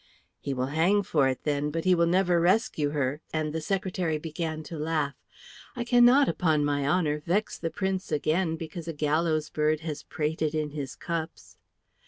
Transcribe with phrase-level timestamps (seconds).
[0.39, 4.17] "He will hang for it, then, but he will never rescue her;" and the secretary
[4.17, 5.13] began to laugh.
[5.75, 10.55] "I cannot upon my honour vex the Prince again because a gallows bird has prated
[10.55, 11.55] in his cups."